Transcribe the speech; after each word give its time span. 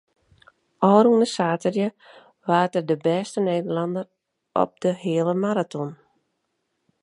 Ofrûne 0.91 1.27
saterdei 1.35 1.91
waard 2.47 2.73
er 2.79 2.85
de 2.89 2.95
bêste 3.05 3.39
Nederlanner 3.49 4.05
op 4.61 4.71
de 4.81 4.91
heale 5.03 5.33
maraton. 5.43 5.89